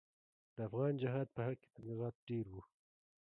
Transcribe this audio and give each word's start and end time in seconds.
د 0.55 0.57
افغان 0.67 0.93
جهاد 1.01 1.27
په 1.35 1.41
حق 1.45 1.57
کې 1.63 1.69
تبلیغات 1.75 2.15
ډېر 2.29 2.45
وو. 2.53 2.61